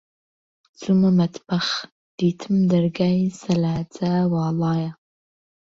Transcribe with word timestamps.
چوومە 0.79 1.11
مەتبەخ، 1.19 1.67
دیتم 2.17 2.55
دەرگای 2.71 3.21
سەلاجە 3.41 4.13
واڵایە. 4.33 4.91